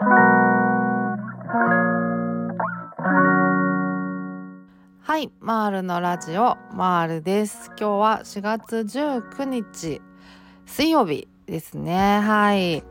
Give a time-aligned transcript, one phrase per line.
[0.00, 1.18] は
[5.20, 7.70] い、マールのラジオマールです。
[7.70, 10.00] 今日は4月19日
[10.66, 12.20] 水曜日ですね。
[12.20, 12.84] はい。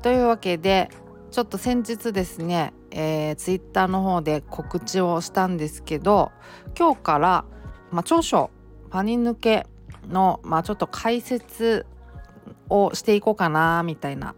[0.00, 0.88] というわけで
[1.30, 6.32] ちょっと先日ですね、えー、ツイッターの方で告知をしたんですけど
[6.78, 7.44] 今日から、
[7.90, 8.50] まあ、長所
[8.88, 9.66] パニ抜け
[10.08, 11.84] の、まあ、ちょっと解説
[12.70, 14.34] をしていこうかなみたいな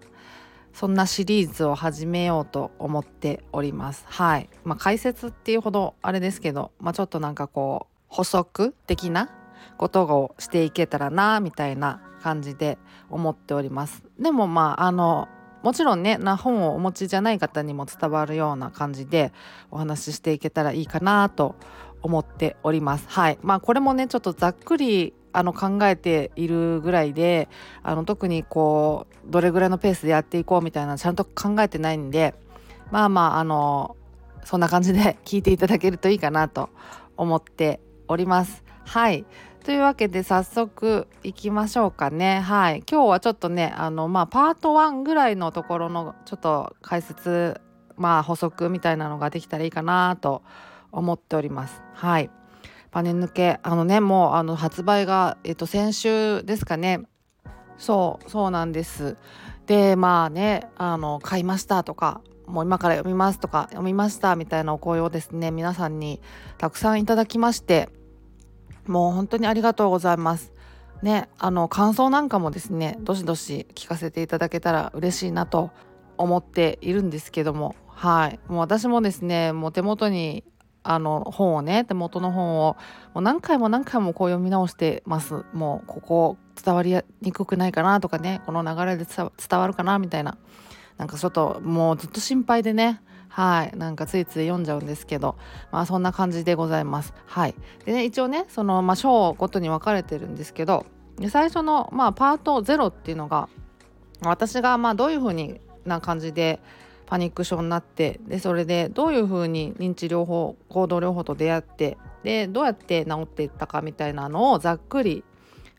[0.77, 4.05] そんなシリーズを始めようと思っております。
[4.09, 4.51] はい。
[4.63, 9.31] まあ、解説っていうほどあれですけど、まあ、ちょっとなんかこう補足的な
[9.79, 12.77] ことをしていけたらなみたいな感じで
[13.09, 14.05] 思っております。
[14.21, 15.29] でもまああの
[15.63, 19.33] もちろんねな本をお持ちじゃない方にも伝わるような感じで
[19.71, 21.57] お話ししていけたらいいかなと
[22.03, 23.07] 思っております。
[23.09, 23.39] はい。
[23.41, 27.49] まあこれもねちょっとざっくりあの考えているぐらいで
[27.83, 32.35] あの特にこうどれぐらいのペースでやっていこうみたいなちゃんと考えてないんで
[32.91, 33.97] まあまああの
[34.45, 36.71] そんな感じで 聞いていただけるといいかなと
[37.19, 38.65] 思っております。
[38.87, 39.27] はい
[39.63, 42.39] というわけで早速いきましょうかね。
[42.39, 42.85] はい。
[42.89, 47.61] 今日はちょっとね、あの、まあ、パート1ぐらいのところのちょっと解説、
[47.97, 50.43] まあ、補足みたいなのができたらいいかなと
[50.93, 51.83] 思っております。
[51.95, 52.31] はい。
[52.97, 57.03] パネ抜けあのねもうあの発売が、えっと、先週ですかね。
[57.77, 59.19] そうそうなんです。
[59.67, 66.23] でまあねあの買いましたとかもう今から読みますとか読みましたみたいなお声をですね皆さんに
[66.57, 67.91] たくさんいただきまして
[68.87, 70.55] もう本当にありがとうございます。
[71.03, 75.71] ねあの感想なんかもですねどしどし聞かせていただけたら嬉しいなと
[76.17, 78.41] 思っているんですけどもはい。
[78.49, 80.45] もう私もですねもう手元に
[80.89, 82.77] あの本をね手元の本を
[83.15, 85.45] もう何回も何回もこう読み直してます。
[85.53, 90.39] もうここ伝わりにくくないかなとかねこの流れで伝わるかなみたいな。
[90.97, 93.03] なんかちょっともうずっと心配でね。
[93.29, 93.77] はい。
[93.77, 95.37] なんかついつい読んじゃうんですけど。
[95.71, 97.13] まあそんな感じでございます。
[97.27, 97.55] はい。
[97.85, 100.87] でね一応ねそのまあ章ごとに分かれてるんですけど
[101.29, 103.49] 最初のまあパート0っていうのが
[104.23, 106.61] 私がまあどういう風にな感じで
[107.07, 115.25] パニック症になってでそれでどういうふうに認知療法行動療法と出会ってでどうやって治っていったかみたいなのをざっくり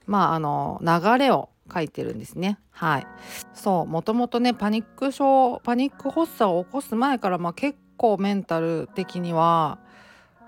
[0.06, 2.60] まああの流れを書いてるんですね。
[2.72, 3.08] はい。
[3.54, 9.80] そうもともとねパニック症パニック発作を起こす前から、まあ、結構メンタル的には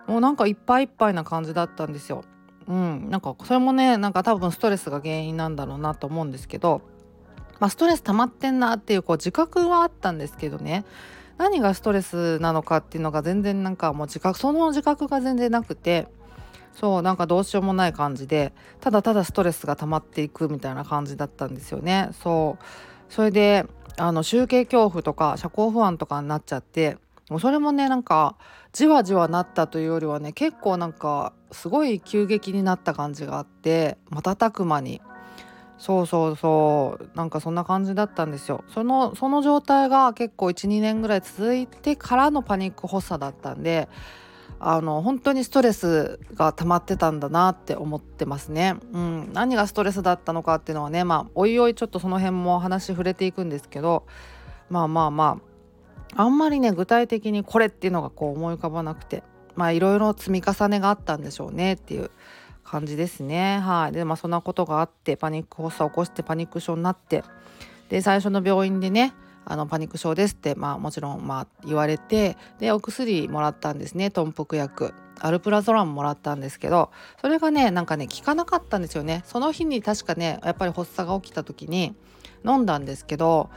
[0.08, 2.24] もうなんかいっぱいいっぱいな感じだったんですよ。
[2.68, 6.82] うん、なんかそれもねなんか多分ストレスが原因なんだろうなと思うんですけど
[7.60, 10.86] まあ、ストレス溜まってんなっていうこう自覚はあったんですけどね。
[11.38, 16.08] 何がストレスなのかっていうのが全然なんかもう自覚その自覚が全然なくて。
[16.74, 22.10] そうなんかどうしようもない感じでただただストレスが溜まっていくみたいな感じだったんですよね。
[22.24, 22.64] そう。
[23.10, 23.66] それで
[23.98, 26.98] あの集計恐怖とか社交不安とかになっちゃって
[27.30, 28.38] もうそれもねなんか
[28.72, 35.02] じわじわなったというよりはね結構なんかすごい急激になった感じがあって瞬く間に。
[35.80, 37.10] そうそうそう。
[37.16, 38.64] なんかそんな感じだったんですよ。
[38.68, 43.88] そのその状態が結構12年ぐらい続いてからのパニック発作だったんで
[44.60, 48.76] あの本当にストレスが溜まってたんだなって思ってますね。
[48.92, 54.06] うん、何がストレスだったのかっていうのはねまあおいおいちょっとその辺も話触れていくんですけど
[54.70, 55.40] まあまあま
[56.16, 59.24] ああんまりね具体的にこれっていうのがこう思い浮かばなくて
[59.56, 62.12] まあいろいろ積み重ねがあったんでしょうねっていう
[62.70, 63.60] 感じですね。
[63.60, 67.24] はい、でまあそんなことがあってパニック発作を起こしてパニック症になって
[67.90, 69.14] で最初の病院でね
[69.46, 74.94] あのパニック症ですって、まあ、もちろんまあ言われてでお薬もらったんですね豚腹薬。
[75.22, 79.24] アルプラゾランもらったんですけどそれがねなんかね効かなかったんですよね。
[79.26, 81.96] その日に確かねやっぱり発作が起きた時に
[82.46, 83.50] 飲んだんですけど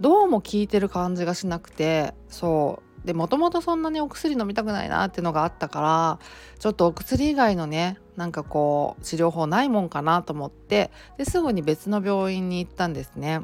[0.00, 2.87] どうも効いてる感じがしなくてそう。
[3.04, 6.18] でもともとそんなにお薬飲みたくないなっていうのがあったから
[6.58, 13.40] ちょっとお薬以外のねなんかこう治療法ないもんかなと思ってですぐに別の病院に行ったんですね。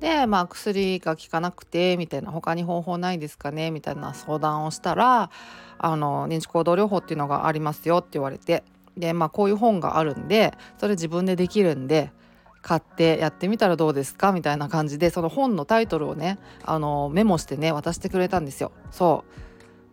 [0.00, 5.30] でまあ薬が効かなくてみたいな他に方法ないですかねみたいな相談をしたら
[5.76, 8.62] あの認知行動療法っていうのがありますよって言われて
[8.96, 12.12] でまあこういう本があるんでそれ自分でできるんで
[12.62, 18.72] 買ってやってみたらどうですかみたいな感じでその本のタイトルをねあのメモしてね渡してくれたんですよ。
[18.90, 19.24] そ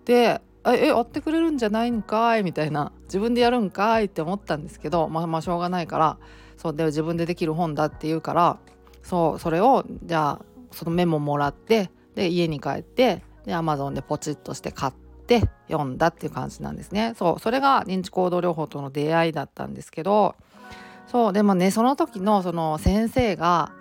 [0.04, 6.18] うでえやってくれるんじゃないんかいみたいな自分でやるんかいって思ったんですけどまあまあしょうがないから
[6.58, 8.58] そうで自分でできる本だって言うから
[9.04, 14.94] そうそれをじゃあそのメモもらってで家に帰ってで Amazon でポチッとして買っ
[15.28, 17.14] て読んだっていう感じなんですね。
[17.18, 20.36] そうそれが認知行動療法との出会いだったんですけど
[21.08, 23.72] そうでもねその時のその先生が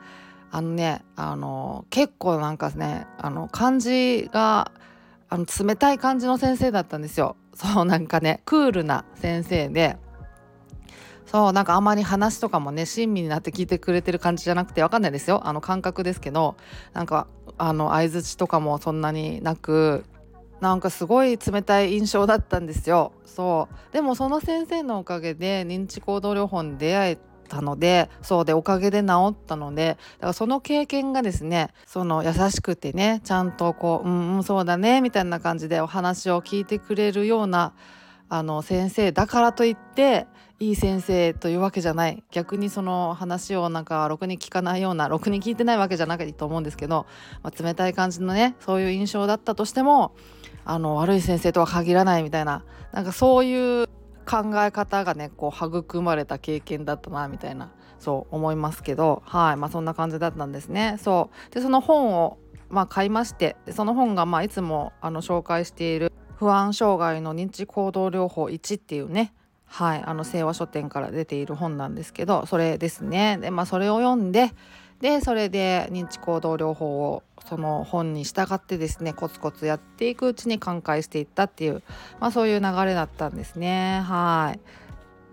[0.51, 4.71] あのねあの結構なんかねあの感じが
[5.29, 7.37] あの冷たい感じの先生だったんですよ。
[7.55, 9.97] そうなんかねクールな先生で
[11.27, 16.57] そうなんかあまり話とかもね親身になって聞いてくれてる感じじゃなくてわかんないですよあの感覚ですけど
[16.93, 17.27] なんか
[17.59, 20.05] あの相づちとかもそんなになく
[20.65, 23.13] なんかすごい冷たい印象だったんですよ。
[23.27, 23.93] そう。
[23.93, 27.19] でもその先生のおかげで認知行動療法に出会え
[27.51, 28.45] たのでそう。
[28.47, 37.75] でおかげで治ったのでだからその経験がですねその優しくてねちゃんとこう「うんうんそうだね」みたいな感じでお話を聞いてくれるような
[38.35, 40.27] あの先生だからといって
[40.59, 47.07] いい先生というわけじゃない逆にその話をなんかろくに聞かないようなろくに聞いてないわけじゃないと思うんですけど、
[47.45, 50.17] まあ、冷たい感じのねそういう印象だったとしても
[50.65, 53.87] あの悪い先生とは限らないみたいななんかそういう
[54.27, 57.71] 考え方がねこう育まれた経験だったなみたいな
[58.01, 60.97] そう思いますけどはいまあそんな感じだったんですね。
[61.01, 62.39] そうでその本を
[62.69, 66.13] まあ買いましてその本がまあいつもあの紹介している
[66.45, 69.33] 不安障害の認知行動療法1っていうね
[69.65, 74.53] はいあの清和書店から出ている本なんですけどそれですねでまあそれを読んで
[75.01, 81.83] でそれで認知行動療法をその本に従ってですねコツコツやっていくうちに寛解していったっていう、
[82.21, 84.03] まあ、そういう流れだったんですね。
[84.05, 84.61] はい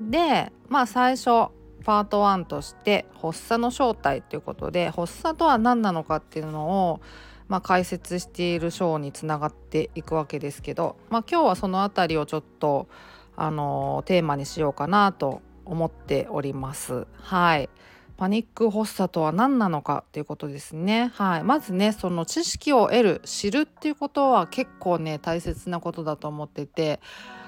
[0.09, 1.51] でまあ最初
[1.83, 7.01] パート1として発作の正体ということで発作とは何なのかっていうのを、
[7.51, 12.87] まあ、解説している章につながっていくわけですけど、まあ、今日はその辺りをちょっと、
[13.35, 17.05] あのー、テーマにしようかなと思っております。
[17.17, 17.69] はい
[18.15, 21.11] パニック発作とは何なのかっていうことですね。
[21.15, 26.99] はい、まずねその知識を得る知るっていうことは結構ね大切なことだと思ってて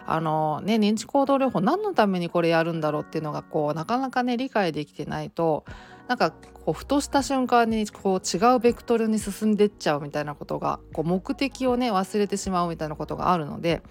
[0.08, 5.64] あのね認知行動療法何のためにこれやるんだろうっていうのがこうなかなかね理解できてないと
[6.08, 13.82] なんかこうふとした瞬間にこう違うベクトルに進んでっちゃうみたいなことがこう目的をね忘れてしまうみたいなことがあるので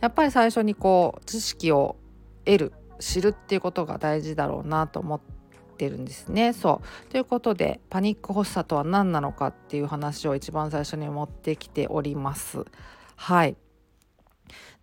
[0.00, 1.96] やっぱり最初にこう知識を
[2.44, 5.42] 得る知るっていうことが大事だろうなと思って
[5.82, 6.52] てるんですね。
[6.52, 12.64] そうということでパニック発作とは何なのかっていう話を一番最初に持ってきております。
[13.16, 13.56] はい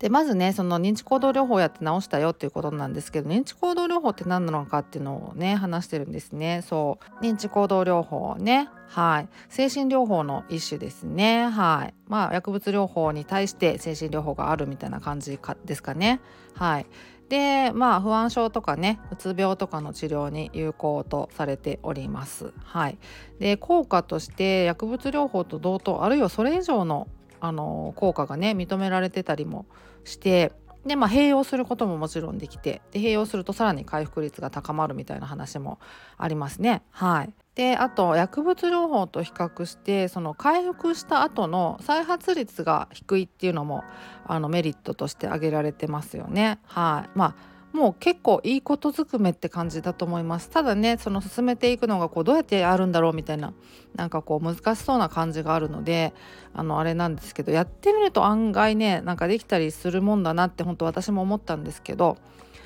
[0.00, 6.64] でまずねその認知行動療法やって治したよっていうことなんですけど認知行動療法って何なのかっていうのをね話してるんですね。
[6.66, 7.24] そう。
[7.24, 9.28] 認知行動療法ねはい。
[9.50, 11.48] 精神療法の一種ですね。
[11.48, 11.94] はい。
[12.08, 16.20] まあ薬物療法に対して精神療法があるみたいな感じかですかね。
[16.54, 16.86] はい。
[17.28, 22.52] でまあ不安症とかねうつ病とかの治療に有効とされております。
[22.64, 22.98] はい、
[23.38, 27.06] で効果として薬物療法と同等あるいはそれ以上の
[27.38, 29.64] あの効果がね認められてたりも
[30.04, 30.52] して
[30.86, 35.78] でまあ併用することももちろんできてで併用するとさらに回復率が高まるみたいな話も
[36.16, 36.82] ありますね。
[36.90, 43.84] はいであと薬物療法と比較してその回復した後の再発率が低いっていうのも
[44.26, 46.58] あのメリットとして挙げられてますよね。
[46.64, 50.50] はいまあもう結構いいことずくめって感じだと思います。
[50.50, 53.52] ただねその進めていくのがこうどうやってやるんだろうみたいな
[53.94, 56.12] なんかこう難しそうな感じがあるので
[56.52, 62.18] あのあれなんですけどやってみると案外ねなんかできたりするもんだなって本当私も思ったんですけど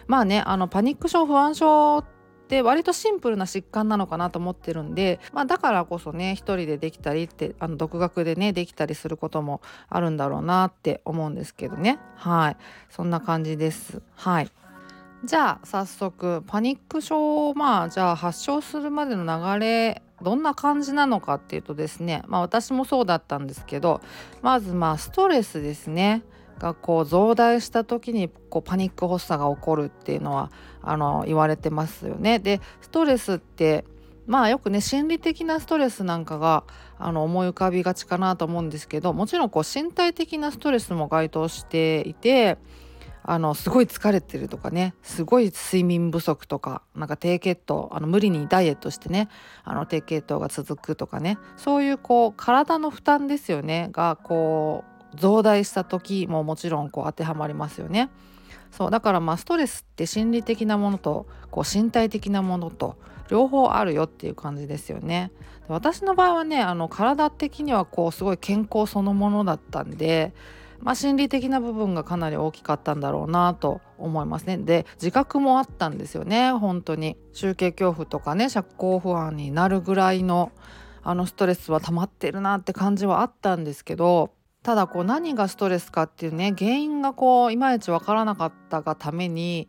[0.07, 2.05] まあねあのパニック症不安症
[2.45, 11.99] って割とシンプルな疾患なのかなと思ってるんで、まあ、だからこそね一人でできたりってあの独学でねできたりすることもあるんだろうなって思うんですけどね。
[12.17, 12.57] はい。
[12.91, 14.03] そんな感じです。
[14.15, 14.51] はい。
[15.25, 24.03] じゃあ早速パニック症をまあじゃあ発症するまでの流れどんな感じなのかっていうとですねまあ私もそうだったんですけど
[24.43, 26.23] まずまあストレスですね
[26.59, 30.53] がこう増大した時にこうパニック発作が起こるっていうのは
[30.83, 32.39] あの言われてますよね。
[32.39, 33.87] でストレスって
[34.27, 36.65] まあよくね心理的なストレスなんかが
[36.99, 42.59] あの思い浮かびがちかなと思うんですけどもちろんこう身体的なストレスも該当していて
[43.27, 49.29] あのすごい疲れてるとかねすごい睡眠不足とかなんか低血糖あの無理にダイエットしてね
[49.65, 58.11] あの低血糖が続くとかねそういうこう体の負担ですよねがこう増大した時ももちろんこう当てはまりますよね。
[58.71, 62.97] そうだからまあストレスって心理的なものとこう身体的なものと
[63.31, 65.31] 両方あるよっていう感じですよね。
[65.69, 70.35] 私の場合はねあの体的にはこうすごい健康そのものだったんで、
[70.81, 74.59] まあ、心理的な部分がかなり大きかったんだろうなと思いますね。
[74.59, 77.17] で自覚もあったんですよね本当に。
[77.33, 80.53] 集計恐怖とかね社交不安になるぐらいの
[81.03, 89.69] あのストレスは溜まってるなって感じはあったんですけどただこう何がストレスかっていうね原因がこういまいちわからなかったがために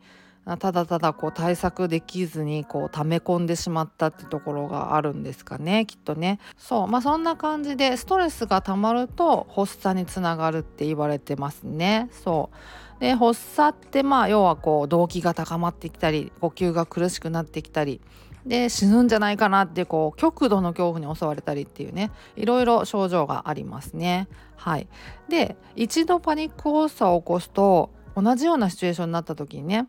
[0.60, 6.40] ただただこう対策できずにこう溜め込んでしまったってところがあるんですかねきっとね。
[6.58, 12.10] そうまあそんな感じでストレスが溜まると発作につながるって言われてますね。
[12.12, 13.00] そう。
[13.00, 18.00] で発作ってまあ要はこう動悸が高まってきたり呼吸が苦しくなってきたり
[18.46, 24.28] で死ぬんじゃないかなってこう極度の恐怖に襲われたりっていうねいろいろ症状がありますね。
[24.56, 24.88] はい、
[25.28, 29.88] で一度パニック発作を起こすと同じようなシチュエーションになった時にね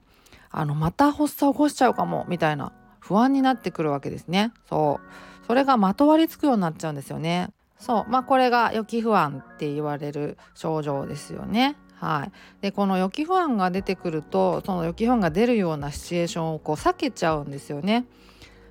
[0.57, 4.53] あのまた発作起こしちゃうかもみたいな不安になってくるわけですね。
[4.67, 5.47] そう。
[5.47, 7.51] それがまとわりつくようになっちゃうんですよね。
[7.79, 8.11] そう。
[8.11, 11.77] まあこれが予期不安って言われる症状ですよね。
[11.97, 12.33] はい、
[12.63, 18.07] でこの予期不安が出てくるとその予期不安が出るようなシチュエーションをこう避けちゃうんですよね。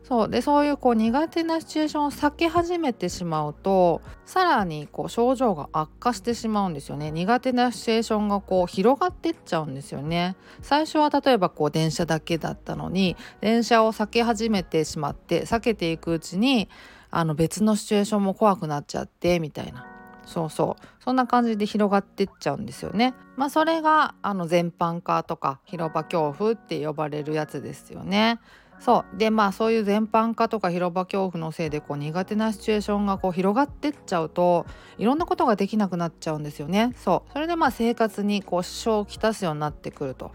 [0.08, 0.30] そう。
[0.30, 7.12] でそういうこう苦手なシチュエーションを避け始めてしまうとさらにこう症状が悪化してしまうんですよね。
[7.12, 10.36] 苦手なシチュエーションがこう広がってっちゃうんですよね。
[10.62, 16.70] 最初は例えばこう電車だけだったのに電車を避け始めてしまって避けていくうちに
[17.10, 19.95] あの別のシチュエーションも怖くなっちゃってみたいな。
[20.26, 20.84] そうそう。
[21.04, 23.14] そんな感じで広がってっちゃうんですよね。
[23.36, 28.40] まあそれがあの全般化とか広場恐怖って呼ばれるやつですよね。
[28.80, 29.18] そう。
[29.18, 34.66] でまあそういう全般化とか広場恐怖のせいでこう苦手なシチュエーションがこう広がってっちゃうと
[34.98, 36.94] いろんなことができなくなっちゃうんですよね。
[36.96, 37.32] そう。
[37.32, 40.32] それでまあ生活にこう支障をきたすようになってくると。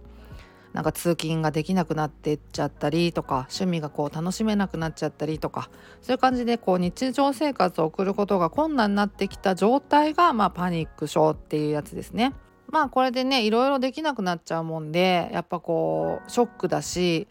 [0.72, 5.68] なんか通勤ができなくなってっちゃったりとか趣味がこう楽しめなくなっちゃったりとか
[6.00, 12.34] そういう感じでこう日常生活を送ることが困難になってきた状態が、まあ、パニック症っていうやつですね。
[12.68, 17.26] まあこれでねいろいろできなくなっちゃうもんでやっぱこうショックだし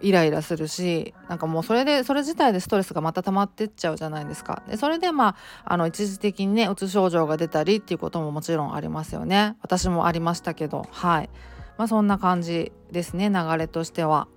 [0.00, 4.62] イライラするしなんかもうそれでそれ自体でストレスがまた溜まってっちゃうじゃないですか。
[4.68, 9.56] でそれでまああの一時的にねうつ症状が出たりっていうことももちろんありますよね。
[9.60, 11.30] 私もありましたけどはい。
[11.78, 14.28] まあそんな感じですね流れとしては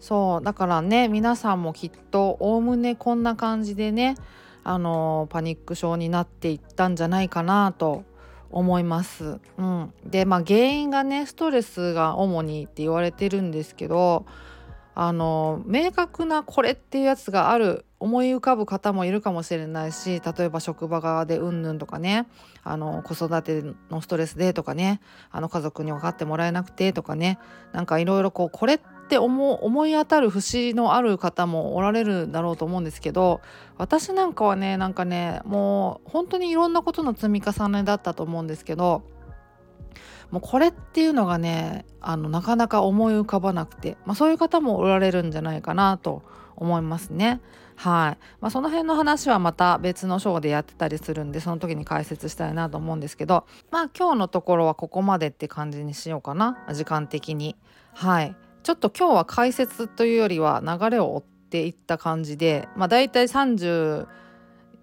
[0.00, 4.16] そうだからね皆さんもきっとおおむねこんな感じでね
[4.64, 8.04] あのパニック症になっていったんじゃないかなと
[8.50, 9.38] 思います。
[9.58, 14.24] うん、でまあ原因がねストレスが主にって言われてるんですけど
[15.00, 22.26] あの明確なこれっていうやつがある思い浮かぶ方もいるかもしれないし例えば職場側でうんぬんとかね
[22.64, 25.00] あの子育てのストレスでとかね
[25.30, 27.38] あの家族に分かってもらえなくてとかね
[27.72, 33.40] なんかいろいろこうこれって思い当たる節のある方もおられるだろうと思うんですけど
[33.76, 39.04] 私なんかはねなんかねもう本当にいろんなことの積み重ねだったと思うんですけど
[40.30, 46.22] もうこれっていうのがねあのなかなか思い浮かばなくて、まあ、そういう方もおられるんじゃないかなと
[46.56, 47.40] 思いますね。
[47.76, 57.56] はいまあ、その辺の話はまた別の章でやってたりするんでその時に解説したいなと思うんですけどまあ今日のところはここまでって感じにしようかな時間的に。
[57.94, 64.06] はいちょっと今日は解説というよりは流れを追っていった感じでまあ大体30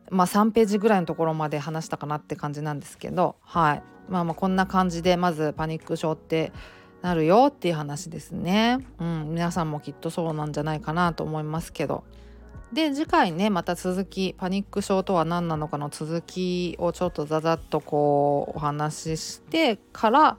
[0.09, 6.51] まあ、3ページぐらいのところまで話したかなって感じなんですけど、はい、まあまあこんな感じでまずパニック症って
[7.01, 8.79] なるよっていう話ですね。
[8.99, 12.03] うん、皆さんもきっとそうなんじゃないかなと思いますけど。
[12.73, 20.37] で次回ねまた続きパニック症とは何なのかの続きをちょっとざざっとこうお話ししてから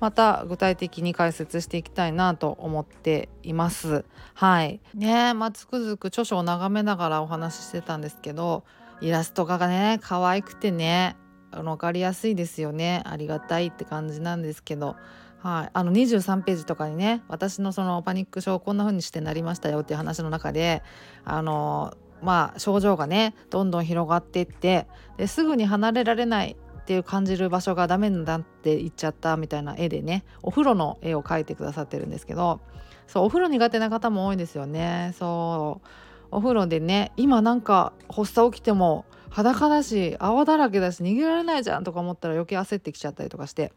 [0.00, 4.04] また具体的に解説していきたいなと思っています。
[4.34, 4.80] はい。
[4.94, 8.64] ねまあ、つくづく著書を眺めながらお話ししてたんですけど
[9.00, 11.16] イラストがね可愛くてね
[11.50, 13.02] 分かりやすいですよね。
[13.06, 14.96] ありがたいって感じなんですけど、
[15.38, 20.82] はい、あの23ページとかにね私のそのパニック症こんな風にしてなりましたよっていう話の中で
[21.24, 24.86] あのまあ症状がねどんどん広がっていって
[25.16, 32.60] ですぐに離れられないっていう感じる場所がダメなんだって言っちゃったみたいな絵でねお風呂の絵を描いてくださってるんですけど
[33.08, 35.12] そうお風呂苦手な方も多いですよね。
[35.18, 35.86] そう
[36.30, 43.72] お風呂でね今なんか発作起きても裸だし泡だらけだし逃げられないじゃんとか思ったら余計焦ってきちゃったりとかして、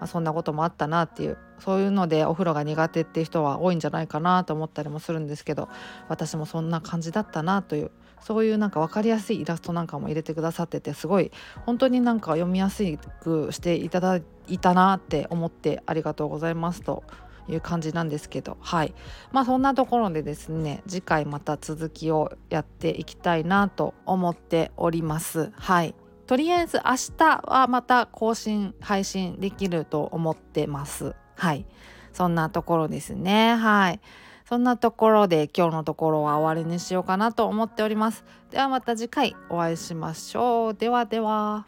[0.00, 5.68] まあ、そんなこともあったなっていうそういうのでお風呂が苦手っていう人は多いんじゃないかなと思ったりもするんですけど
[6.08, 11.30] 私もそんな感じだったなというそういうなんか分かりやすいイラストなんかも入れてくださっててすごい
[11.66, 12.84] 本当になんか読みやす
[13.20, 17.04] くしていただいたなって思ってありがとうございますと
[17.48, 18.94] いう感じなんですけどはい。
[19.32, 25.50] まあそんなところでですね次回また続きをやっていきたいなと思っております。
[25.56, 25.94] はい。
[26.26, 31.14] とりあえず明日はまた更新配信できると思ってます。
[31.36, 31.64] はい。
[32.12, 33.54] そんなところですね。
[33.54, 34.00] はい。
[34.48, 38.24] そんなところで今日のところは終わりにしようかなと思っております。
[38.50, 40.74] ではまた次回お会いしましょう。
[40.74, 41.66] ではでは。